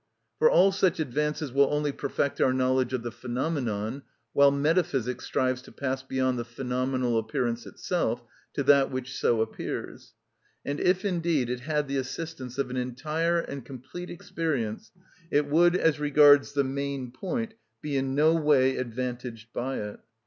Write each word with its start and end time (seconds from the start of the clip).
For 0.39 0.49
all 0.49 0.71
such 0.71 0.99
advances 0.99 1.51
will 1.51 1.71
only 1.71 1.91
perfect 1.91 2.41
our 2.41 2.51
knowledge 2.53 2.91
of 2.91 3.03
the 3.03 3.11
phenomenon; 3.11 4.01
while 4.33 4.49
metaphysics 4.49 5.25
strives 5.25 5.61
to 5.61 5.71
pass 5.71 6.01
beyond 6.01 6.39
the 6.39 6.43
phenomenal 6.43 7.19
appearance 7.19 7.67
itself, 7.67 8.23
to 8.55 8.63
that 8.63 8.89
which 8.89 9.15
so 9.15 9.41
appears. 9.43 10.15
And 10.65 10.79
if 10.79 11.05
indeed 11.05 11.51
it 11.51 11.59
had 11.59 11.87
the 11.87 11.97
assistance 11.97 12.57
of 12.57 12.71
an 12.71 12.77
entire 12.77 13.41
and 13.41 13.63
complete 13.63 14.09
experience, 14.09 14.91
it 15.29 15.45
would, 15.45 15.75
as 15.75 15.99
regards 15.99 16.53
the 16.53 16.63
main 16.63 17.11
point, 17.11 17.53
be 17.83 17.95
in 17.95 18.15
no 18.15 18.33
way 18.33 18.77
advantaged 18.77 19.53
by 19.53 19.77
it. 19.77 19.99